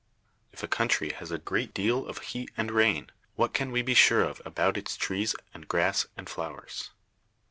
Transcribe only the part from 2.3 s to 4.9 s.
heat and rain; what can we be sure of about